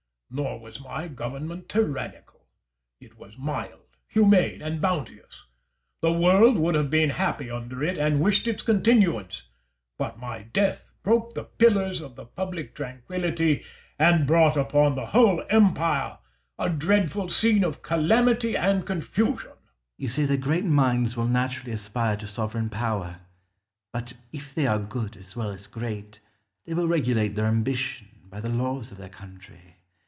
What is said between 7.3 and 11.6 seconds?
under it and wished its continuance, but my death broke the